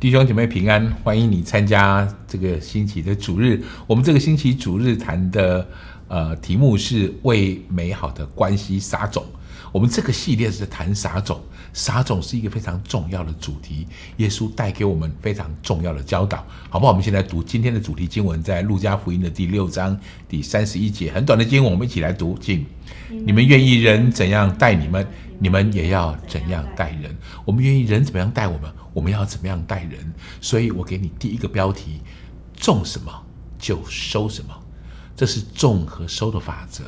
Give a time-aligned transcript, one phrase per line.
[0.00, 3.60] 弟兄姐妹平安，欢迎你参加这个星期的主日。
[3.84, 5.66] 我们这个星期主日谈的
[6.06, 9.26] 呃题目是为美好的关系撒种。
[9.72, 11.40] 我们这个系列是谈撒种，
[11.72, 13.86] 撒种是一个非常重要的主题。
[14.16, 16.92] 耶稣带给我们非常重要的教导，好不好？
[16.92, 22.38] 我们现在读今天的主题经文，在路加福音的第六章第三十一节，很短的经文，我们一起来读。
[22.40, 22.64] 请
[23.24, 25.06] 你们愿意人怎样待你们，
[25.38, 27.16] 你们也要怎样待人。
[27.44, 30.12] 我们愿意人怎么样待我们，我们要怎么样待人。
[30.40, 32.00] 所以我给你第一个标题：
[32.56, 33.12] 种什么
[33.58, 34.54] 就收什么，
[35.16, 36.84] 这是种和收的法则。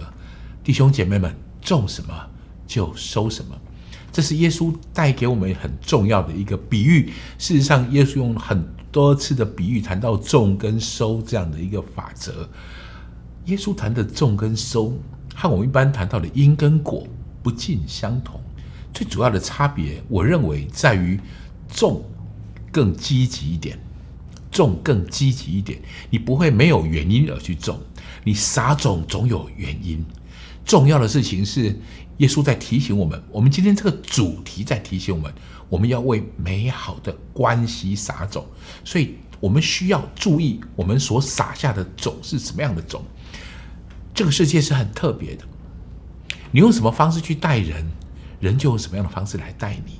[0.62, 2.14] 弟兄姐妹们，种什么？
[2.70, 3.60] 就收什么，
[4.12, 7.10] 这是耶稣带给我们很重要的一个比喻。
[7.36, 12.48] 事实上，耶稣用很多次的比喻谈到种跟收这样的一个法则。
[13.46, 14.96] 耶稣谈的种跟收，
[15.34, 17.04] 和我们一般谈到的因跟果
[17.42, 18.40] 不尽相同。
[18.94, 21.18] 最主要的差别，我认为在于
[21.66, 22.04] 种
[22.70, 23.76] 更积极一点，
[24.52, 25.80] 种更积极一点。
[26.08, 27.80] 你不会没有原因而去种，
[28.22, 30.06] 你撒种总有原因。
[30.64, 31.74] 重要的事情是。
[32.20, 35.32] 耶稣在提醒我们，我们今天这个主题在提醒我们，
[35.70, 38.46] 我们要为美好的关系撒种，
[38.84, 43.02] 所以我们需要注意我们所撒下的种是什么样的种。
[44.12, 45.44] 这个世界是很特别的，
[46.50, 47.90] 你用什么方式去待人，
[48.38, 49.94] 人就用什么样的方式来待你。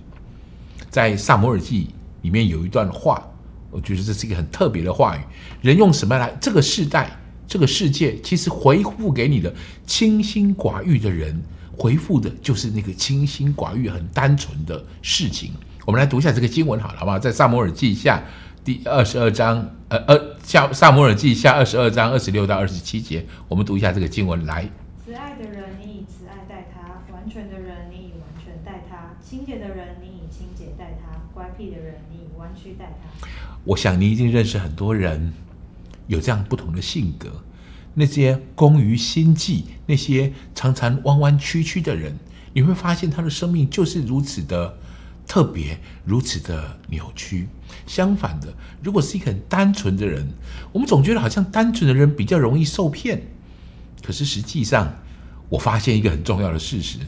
[0.91, 1.89] 在萨摩尔记
[2.21, 3.27] 里面有一段话，
[3.71, 5.21] 我觉得这是一个很特别的话语：
[5.63, 6.37] 人用什么来？
[6.39, 9.55] 这个世代，这个世界，其实回复给你的
[9.87, 11.43] 清心寡欲的人。
[11.81, 15.55] 回复的就是那个清心寡欲、很单纯的事情。
[15.87, 17.19] 我们来读一下这个经文，好了，好不好？
[17.19, 18.23] 在萨摩尔记下
[18.63, 24.45] 第二十二章，呃呃，下萨摩尔记下二十二章二十六到二十七节，我们读一下这个经文。
[24.45, 24.69] 来，
[25.03, 33.27] 慈爱的人，你以慈爱待他；完全的人，你以完全待他；清洁的人，你以清洁待他；乖僻的人，你以弯曲待他。
[33.65, 35.33] 我想你已经认识很多人，
[36.09, 37.31] 有这样不同的性格。
[37.95, 42.17] 那些工于心计、那些常常弯弯曲曲的人，
[42.53, 44.79] 你会发现他的生命就是如此的
[45.27, 47.49] 特别，如此的扭曲。
[47.87, 48.53] 相反的，
[48.83, 50.27] 如果是一个很单纯的人，
[50.73, 53.21] 我们总觉得好像单纯的人比较容易受骗。
[54.03, 54.95] 可是实际上，
[55.49, 56.99] 我发现一个很重要的事实：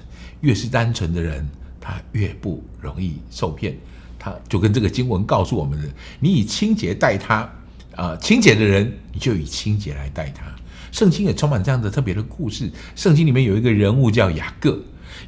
[0.41, 1.49] 越是单纯的人，
[1.81, 3.77] 他越不容易受骗。
[4.19, 5.89] 他就跟这个经文告诉我们的：
[6.21, 7.51] 你以清洁待他，
[7.97, 10.45] 啊，清洁的人，你就以清洁来待他。
[10.93, 12.71] 圣经也充满这样的特别的故事。
[12.95, 14.81] 圣经里面有一个人物叫雅各，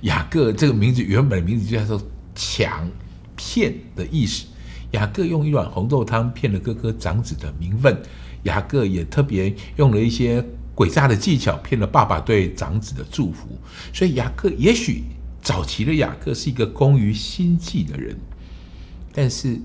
[0.03, 2.01] 雅各这个名字原本的名字就叫做
[2.37, 2.89] 抢
[3.35, 4.45] 骗的意思。
[4.93, 8.01] 雅各用一碗红豆汤骗了哥哥长子的名分，
[8.45, 10.45] 雅各也特别用了一些
[10.77, 13.49] 诡诈的技巧骗了爸爸对长子的祝福。
[13.93, 15.03] 所以雅各也许
[15.43, 18.17] 早期的雅各是一个工于心计的人，
[19.13, 19.59] 但是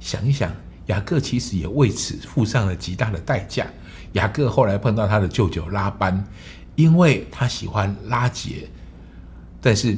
[0.00, 0.54] 想一想，
[0.86, 3.66] 雅各其实也为此付上了极大的代价。
[4.12, 6.24] 雅各后来碰到他的舅舅拉班，
[6.76, 8.68] 因为他喜欢拉结，
[9.60, 9.96] 但是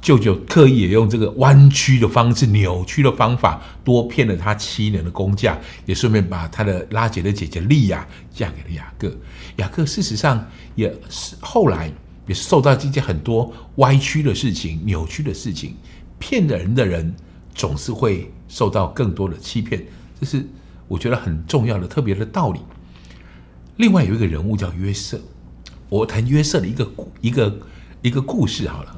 [0.00, 9.12] 舅舅刻意也用这个弯曲的方式、扭曲的方法，多骗了他七年的工价，也顺便把他的拉结的姐姐利亚嫁给了雅各。
[9.56, 11.92] 雅各事实上也是后来
[12.26, 15.74] 也受到这些很多歪曲的事情、扭曲的事情，
[16.18, 17.12] 骗人的人
[17.54, 19.84] 总是会受到更多的欺骗，
[20.20, 20.46] 这是
[20.88, 22.60] 我觉得很重要的、特别的道理。
[23.76, 25.20] 另外有一个人物叫约瑟，
[25.88, 27.60] 我谈约瑟的一个一个
[28.02, 28.94] 一个故事好了。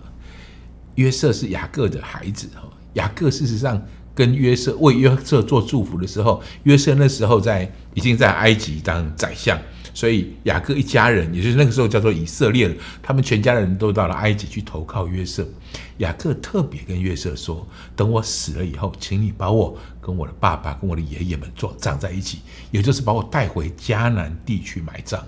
[0.94, 2.62] 约瑟是雅各的孩子哈，
[2.94, 3.80] 雅各事实上
[4.20, 9.58] 跟约瑟为约瑟做祝福的时候，约瑟那时候在已经在埃及当宰相，
[9.94, 12.70] 所以雅各一家人，也就是那个时候叫做以色列
[13.02, 15.48] 他们全家人都到了埃及去投靠约瑟。
[15.96, 17.66] 雅各特别跟约瑟说
[17.96, 25.24] ：“等我死了以后，请你把我跟我的爸爸、跟我的爷爷们做葬在一起，也就是把我带回迦南地去埋葬。”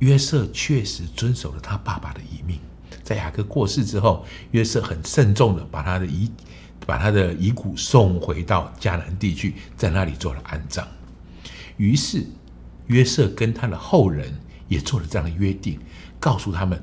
[0.00, 2.58] 约瑟确实遵守了他爸爸的遗命，
[3.02, 6.30] 在雅各过世之后，约瑟很慎重的把他的遗
[6.86, 10.86] 把他的遗骨送回到迦南地去，在那里做了安葬。
[11.76, 12.24] 于是
[12.86, 14.32] 约瑟跟他的后人
[14.68, 15.78] 也做了这样的约定，
[16.20, 16.80] 告诉他们。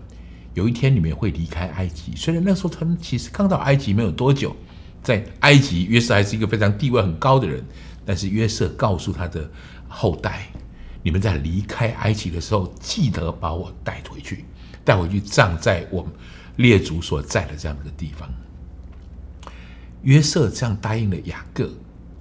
[0.54, 4.54] 有一天你们会离开埃及，虽然那时候他们其实刚到埃及没有多久，
[5.02, 7.64] 在埃及约瑟还是一个非常地位很高的人，
[8.06, 9.50] 但是约瑟告诉他的
[9.88, 10.48] 后代，
[11.02, 14.44] 你们在离开埃及的时候，记得把我带回去，
[14.84, 16.12] 带回去葬在我们
[16.58, 18.30] 列祖所在的这样的地方。
[20.04, 21.70] 约瑟这样答应了雅各，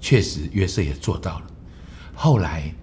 [0.01, 1.47] 确实约瑟也做到了。
[2.15, 2.75] 后来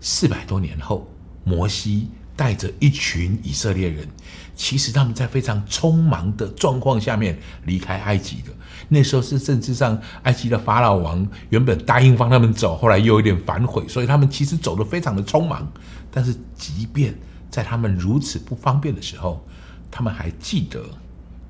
[0.00, 1.06] 四百多年后，
[1.44, 4.08] 摩西带着一群以色列人。
[4.54, 8.52] 其实他们在非常匆忙的状况下面离开埃及的。
[8.88, 15.70] 那时候是甚至上埃及的法老王原本答应放他们走，后来又有点反悔，所以他们其实走的非常的匆忙。
[16.10, 17.14] 但是即便
[17.48, 19.46] 在他们如此不方便的时候，
[19.92, 20.84] 他们还记得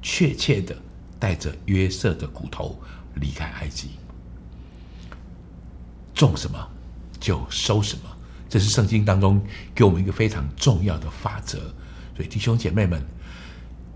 [0.02, 0.76] 确切的
[1.18, 2.78] 带着约瑟的骨头
[3.14, 3.90] 离开埃及。
[6.14, 6.58] 种什么
[7.20, 8.02] 就收什么，
[8.48, 9.40] 这是圣经当中
[9.74, 11.58] 给我们一个非常重要的法则。
[12.16, 13.00] 所以弟兄姐妹们，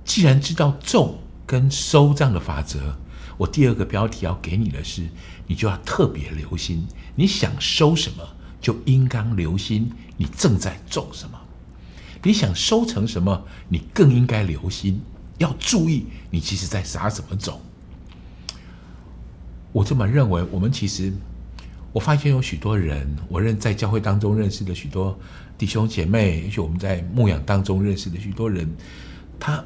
[0.04, 2.96] 既然知道种跟收这样的法则，
[3.36, 5.08] 我第二个标题要给你的是，
[5.48, 6.86] 你就要特别留心，
[7.16, 8.22] 你想收什么，
[8.60, 11.38] 就应当留心你正在种什么；
[12.22, 15.02] 你想收成什么，你更应该留心，
[15.42, 17.60] 要注意你其实在撒什么种。
[19.72, 21.12] 我这么认为，我们其实。
[21.94, 25.14] 我发现有许多人，我认在教会当中认识的许多
[25.58, 28.66] 弟兄姐妹，也许我们在牧养当中认识的许多人，
[29.38, 29.62] 他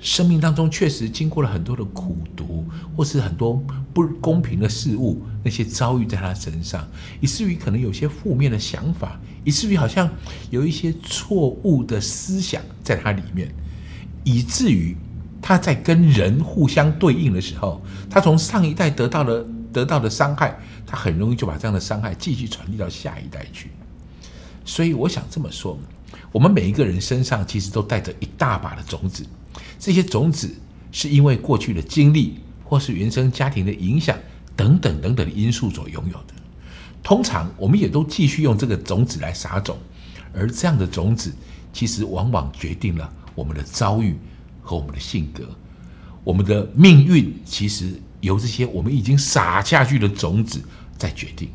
[0.00, 2.64] 生命当中确实经过了很多的苦读，
[2.96, 3.62] 或是很多
[3.92, 6.88] 不公平的事物，那些遭遇在他身上，
[7.20, 10.08] 以至于可能有些负面的想法，以至于好像
[10.48, 13.54] 有一些错误的思想在他里面，
[14.24, 14.96] 以至于
[15.40, 17.80] 他在跟人互相对应的时候，
[18.10, 20.58] 他从上一代得到了得到的伤害。
[20.86, 23.70] 他很容易就把这样的伤害继续传递到下一代去，
[24.66, 25.78] 所以我想这么说：，
[26.30, 29.24] 我们每一个人身上其实都带着一大把的种子，
[29.78, 30.54] 这些种子
[30.92, 34.16] 是因为过去的经历，或是原生家庭的影响
[34.54, 36.34] 等等等等的因素所拥有的。
[37.02, 39.78] 通常我们也都继续用这个种子来撒种，
[40.34, 41.32] 而这样的种子
[41.72, 44.16] 其实往往决定了我们的遭遇
[44.62, 45.48] 和我们的性格，
[46.22, 47.92] 我们的命运其实。
[48.24, 50.58] 由这些我们已经撒下去的种子
[50.96, 51.50] 在决定，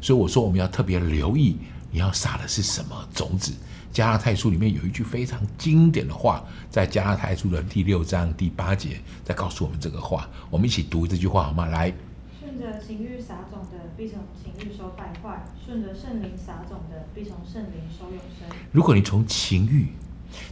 [0.00, 1.56] 所以我说我们要特别留意
[1.92, 3.52] 你要撒的是什么种子。
[3.92, 11.66] 加拉太书里面有一句非常经典的话，在加拉太书的第六章第八节在告诉我们这个话，我们一起读这句话好吗？
[11.66, 11.94] 来，
[12.40, 18.58] 顺着情欲撒种的必从情欲收败坏，顺着圣灵撒种的必从圣灵收永生。
[18.72, 19.86] 如果你从情欲，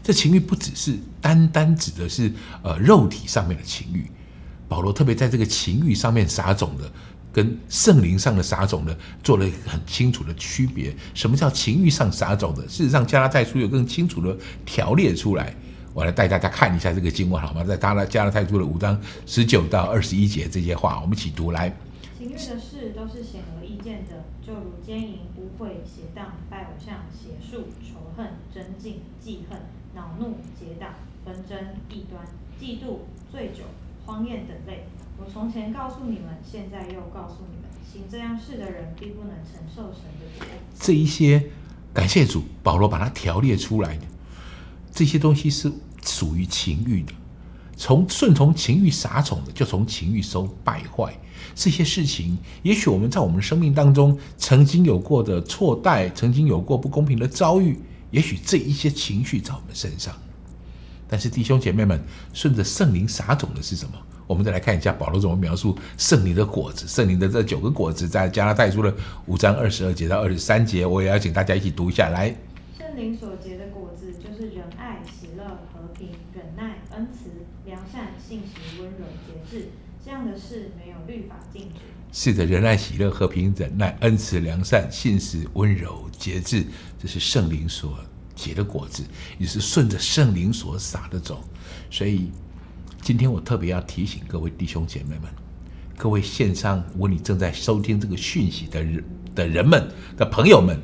[0.02, 2.32] 这情欲不只是单单指的是
[2.62, 4.10] 呃肉体上面的情欲。
[4.68, 6.90] 保罗特别在这个情欲上面撒种的，
[7.32, 10.94] 跟圣灵上的撒种的做了一个很清楚的区别。
[11.12, 12.62] 什么叫情欲上撒种的？
[12.68, 15.54] 事实上，加拉太书有更清楚的条列出来。
[15.92, 17.64] 我来带大家看一下这个经文好吗？
[17.64, 21.76] 在加拉加拉太书的五章十九到二十一节这些话，我们一起读来。
[22.20, 29.58] 情欲的事都是显而易见的，就如奸淫、污秽、邪荡、拜偶像、邪术、仇恨、争竞、记恨、
[29.94, 30.92] 恼怒、结党、
[31.24, 31.58] 纷争、
[31.88, 32.22] 异端、
[32.60, 32.98] 嫉妒、
[33.32, 33.64] 醉酒。
[34.04, 34.84] 荒宴等类，
[35.18, 40.46] 我从前告诉你们，现在又告诉你们，行这样事的人必不能承受神的国。
[40.78, 41.50] 这一些，
[41.94, 44.04] 感谢主，保罗把它条列出来的，
[44.90, 45.72] 这些东西是
[46.02, 47.12] 属于情欲的，
[47.80, 51.18] 从顺从情欲撒种的，就从情欲收败坏。
[51.54, 57.80] 这些事情，也许我们在我们生命当中曾经有过的错待，曾经有过不公平的遭遇，
[58.10, 60.14] 也许这一些情绪在我们身上。
[61.08, 61.98] 但是弟兄姐妹们，
[62.34, 63.92] 顺着圣灵撒种的是什么？
[64.26, 66.86] 我们再来看一下保罗怎么描述圣灵的果子。
[66.86, 68.94] 圣灵的这九个果子，在加拉太书的
[69.24, 72.36] 五章二十二节到二十三节，我也要请大家一起读一下来。
[72.90, 77.30] 圣灵所结的果子，就是仁爱、喜乐、和平、忍耐、恩慈、
[77.64, 79.68] 良善、信实、温柔、节制。
[80.04, 81.78] 这样的事没有律法禁止。
[82.10, 86.66] 是的，仁爱、喜乐、和平、忍耐、恩慈、良善、信实、温柔、节制，
[86.98, 87.96] 这是圣灵所。
[88.34, 89.04] 结的果子
[89.38, 91.38] 也是顺着圣灵所撒的种，
[91.90, 92.32] 所以
[93.02, 95.30] 今天我特别要提醒各位弟兄姐妹们，
[95.96, 100.76] 各位线上如果你正在收听这个讯息的人的人们的朋友们，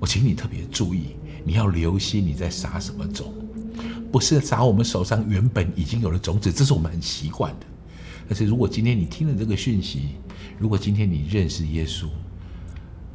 [0.00, 3.34] 我请你特别注意，你要留心你在撒什么种，
[4.10, 7.66] 不是撒我们手上原本已经有的种子，这是我们很习惯的。
[8.28, 10.10] 但是如果今天你听了这个讯息，
[10.58, 12.06] 如果今天你认识耶稣，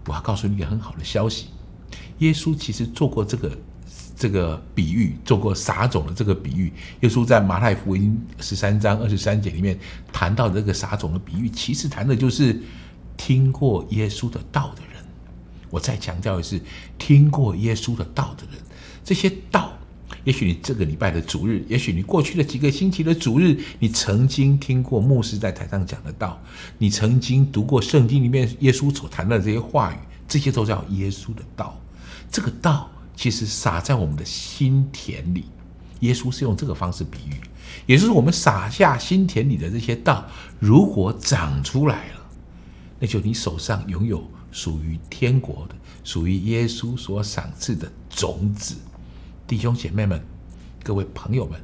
[0.07, 1.47] 我要告诉你一个很好的消息。
[2.19, 3.57] 耶稣其实做过这个
[4.15, 6.71] 这个比喻，做过撒种的这个比喻。
[7.01, 9.77] 耶稣在马太福音十三章二十三节里面
[10.11, 12.61] 谈到这个撒种的比喻，其实谈的就是
[13.15, 14.94] 听过耶稣的道的人。
[15.69, 16.61] 我再强调的是，
[16.97, 18.61] 听过耶稣的道的人，
[19.03, 19.73] 这些道，
[20.23, 26.41] 也许你这个礼拜的主日，也许你过去的几个星期的主日，你曾经听过牧师在台上讲的道，
[26.77, 31.79] 你曾经读过圣经里面耶稣所谈的这些话语，这些都叫耶稣的道。
[32.31, 35.45] 这个道其实撒在我们的心田里，
[36.01, 37.39] 耶稣是用这个方式比喻，
[37.85, 40.25] 也就是我们撒下心田里的这些道，
[40.59, 42.25] 如果长出来了，
[42.99, 44.23] 那就你手上拥有
[44.55, 48.77] 属于天国的、属于耶稣所赏赐的种子。
[49.45, 50.23] 弟兄姐妹们，
[50.81, 51.59] 各位朋友们，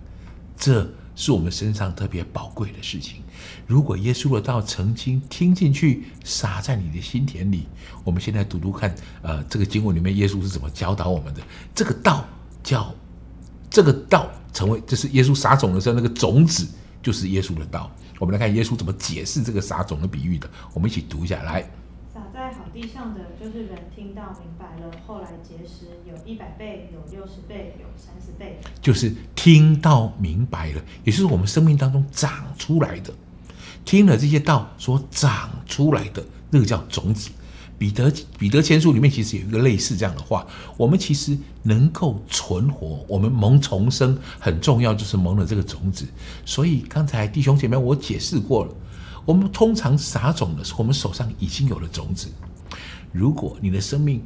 [0.57, 3.23] 这是我们身上特别宝贵的事情。
[3.65, 7.65] 如果耶稣的道曾经听进去，撒在你的心田里，
[8.03, 11.41] 我们现在读读看，呃，这个经文里面耶稣是怎么教导我们的？
[11.73, 12.25] 这个道
[12.61, 12.93] 叫
[13.69, 16.67] 这个道成为，这是耶稣撒种的时候那个种子，
[17.01, 17.89] 就是耶稣的道。
[18.19, 20.47] 我们来看耶稣怎么解释这个撒种的比喻的。
[20.73, 21.65] 我们一起读一下来。
[22.73, 28.59] 地上的，就是人听到明白了，后来结实，有一百倍，有六十倍，有三十倍。
[28.81, 33.13] 就是听到明白了，也就是我们生命当中长出来的，
[33.83, 37.29] 听了这些道所长出来的，那个叫种子。
[37.77, 40.45] 彼得彼得前书里面其实有一个类似这样的话：
[40.77, 46.05] 我们其实能够存活，我们蒙重生很重要，就是蒙了这个种子。
[46.45, 48.73] 所以刚才弟兄姐妹我解释过了，
[49.25, 52.27] 我们通常撒种的时候，我们手上已经有了种子。
[53.11, 54.21] 如果你的生命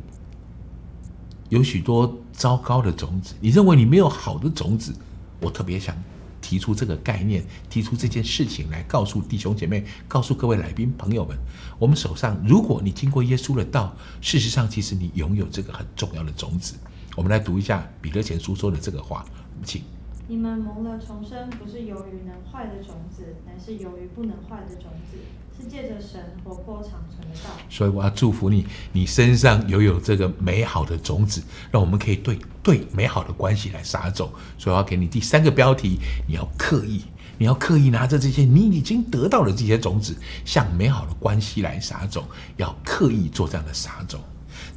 [1.49, 4.93] 有许多糟糕的种子，你认为你没有好的种子，
[5.39, 5.95] 我特别想
[6.41, 11.35] 提出这个概念，提出这件事情来告诉弟兄姐妹，告诉各位来宾朋友们，
[11.79, 16.75] 我们手上，如果你经过耶稣的道，事实上其实你拥有这个很重要的种子。
[17.15, 19.25] 我们来读一下彼得前书说的这个话，
[19.63, 19.81] 请。
[20.27, 25.17] 你们蒙了重生，不是由于能坏的种子，乃是由于不能坏的种子，
[25.57, 27.49] 是借着神活泼长存的道。
[27.69, 34.29] 所以我要祝福你，你身上拥有这个美好的种子，让我们可以对对美好的关系来撒种。
[34.57, 37.03] 所以我要给你第三个标题：你要刻意，
[37.37, 42.23] 你要刻意拿着这些你已经得到的这些种子，向美好的关系来撒种，
[42.57, 44.19] 要刻意做这样的撒种。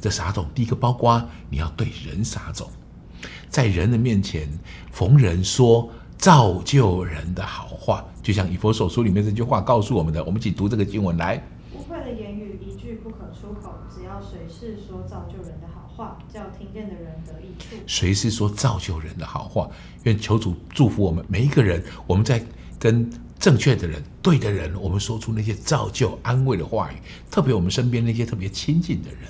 [0.01, 2.69] 这撒种第一个包括你要对人撒种。
[3.49, 4.47] 在人的面前，
[4.91, 10.21] 逢人说造就人的好话，就像以佛所书里面这句话告诉我们的。
[10.25, 11.41] 我们一起读这个经文来。
[11.73, 17.77] 污秽的言语一句不可出口，只要谁是说造就人的好话，叫听见的人得益处。
[17.87, 19.69] 随时说造就人的好话，
[20.03, 21.81] 愿求主祝福我们每一个人。
[22.05, 22.45] 我们在
[22.77, 23.09] 跟
[23.39, 26.97] 正确的人、对的人，我们说出那些造就、安慰的话语，
[27.31, 29.21] 特别我们身边那些特别亲近的人。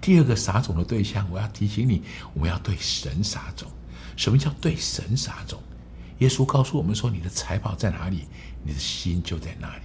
[0.00, 2.00] 第二个撒种的对象，我要提醒你，
[2.32, 3.68] 我们要对神撒种。
[4.14, 5.58] 什么叫对神撒种？
[6.18, 8.26] 耶稣告诉我们说：“你的财宝在哪里，
[8.64, 9.82] 你的心就在哪里。”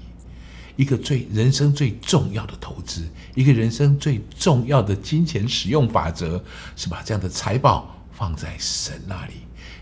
[0.76, 6.42] 一个最人生最重要的投资，一个人生最重要的金钱使用法则，
[6.76, 9.34] 是把这样的财宝放在神那里。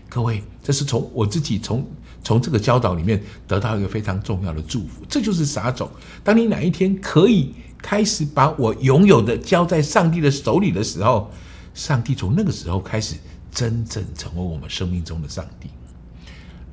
[0.08, 1.86] 各位，这是从我自己从
[2.24, 5.04] 从这个教导里面得到一个非常重要的祝福。
[5.08, 5.90] 这就是撒种。
[6.24, 7.54] 当你哪一天可以。
[7.78, 11.30] 开始把我拥有的交在上帝的手里的时候，
[11.72, 13.14] 上帝从那个时候开始
[13.52, 15.68] 真正成为我们生命中的上帝。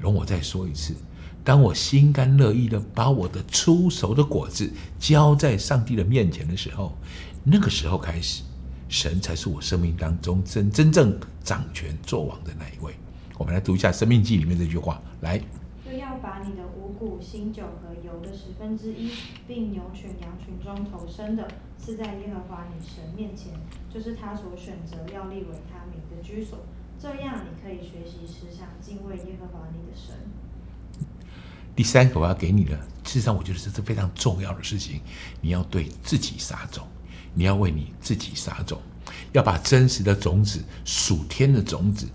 [0.04, 0.94] 容我再说一次，
[1.46, 4.70] 当我心甘乐意的把我的出熟的果子
[5.00, 6.92] 交在上帝的面前的时候，
[7.42, 8.44] 那个时候开始，
[8.90, 12.94] 神才是我生命当中真真正掌权作王的那一位。
[13.38, 15.42] 我们来读一下《生命记》里面这句话，来。
[16.00, 19.12] 要把你的五谷、新酒和油的十分之一，
[19.48, 23.54] 并牛群、羊群中头生的，赐在耶和华你神面前，
[23.94, 26.58] 就是他所选择要立为他名的居所。
[27.04, 30.16] 这样，你可以学习时常敬畏耶和华你的神。
[31.76, 35.02] 第三个我要给你的，事实上我觉得这是非常重要的事情。
[35.42, 36.88] 你要对自己撒种，
[37.34, 38.82] 你要为你自己撒种，
[39.34, 42.08] 要把真实的种子、属天的种子、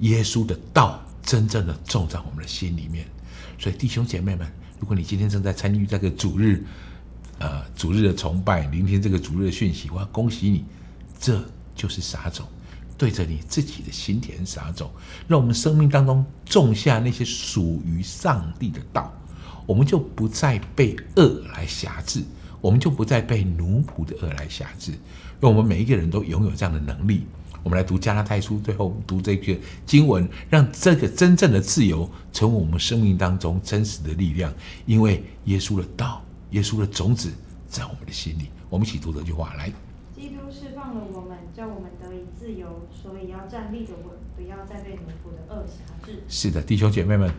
[0.00, 3.06] 耶稣的道，真正的种在我们的心里面。
[3.58, 4.46] 所以弟兄姐妹们，
[4.78, 6.62] 如果你今天正在参与这个主日，
[7.38, 10.62] 呃，主日的崇拜，聆听这个主日的讯息，我要恭喜你，
[11.18, 11.42] 这
[11.74, 12.46] 就是撒种，
[12.98, 14.90] 对着你自己的心田撒种，
[15.28, 19.12] 让我们生命当中种下那些属于上帝的道，
[19.66, 22.22] 我们就不再被恶来辖制，
[22.60, 24.92] 我们就不再被奴仆的恶来辖制，
[25.40, 27.26] 让我们每一个人都拥有这样的能力。
[27.62, 34.54] 我们来读加拉太书，最后读这个经文，让这个真正的自由成为我们生命当中真实的力量。
[34.86, 37.28] 因为耶稣的道，耶稣的种子
[37.68, 38.50] 在我们的心里。
[38.70, 39.72] 我们一起读这句话来：
[40.16, 46.22] 基督释放了我们，叫我们得以自由，所以要站立的稳，不要再被奴仆的恶辖制。
[46.26, 47.30] 是的，弟兄姐妹们，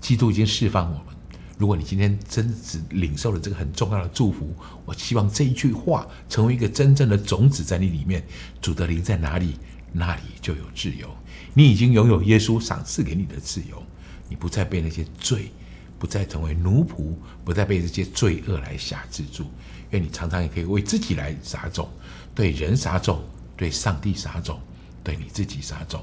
[0.00, 1.14] 基督已经释放我们。
[1.56, 4.52] 如果你今天真只领受了这个很重要的祝福，
[4.84, 8.20] 我希望这一句话成为一个真正的种子在你里面。
[8.60, 9.54] 主的灵在哪里？
[9.92, 11.08] 那里就有自由，
[11.54, 13.80] 你已经拥有耶稣赏赐给你的自由，
[14.28, 15.52] 你不再被那些罪，
[16.00, 17.14] 不再成为奴仆，
[17.44, 19.44] 不再被这些罪恶来辖制住。
[19.90, 21.88] 愿你常常也可以为自己来撒种，
[22.34, 23.22] 对人撒种，
[23.56, 24.60] 对上帝撒种，
[25.02, 26.02] 对你自己撒种。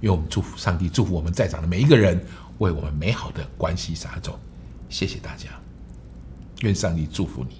[0.00, 2.22] 愿我们祝福上帝，祝福我们在场的每一个人，
[2.58, 4.38] 为我们美好的关系撒种。
[4.88, 5.48] 谢谢大家，
[6.60, 7.56] 愿上帝祝福你。